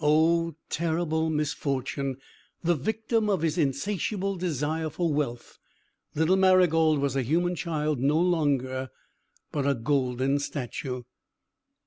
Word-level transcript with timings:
Oh, 0.00 0.54
terrible 0.70 1.28
misfortune! 1.28 2.16
The 2.62 2.74
victim 2.74 3.28
of 3.28 3.42
his 3.42 3.58
insatiable 3.58 4.34
desire 4.36 4.88
for 4.88 5.12
wealth, 5.12 5.58
little 6.14 6.36
Marygold 6.36 7.00
was 7.00 7.16
a 7.16 7.22
human 7.22 7.54
child 7.54 7.98
no 7.98 8.18
longer, 8.18 8.88
but 9.52 9.66
a 9.68 9.74
golden 9.74 10.38
statue! 10.38 11.02